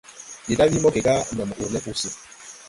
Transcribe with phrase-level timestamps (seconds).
[0.45, 2.09] Ndi da wii moge gá ndɔ mo urlɛ gusi.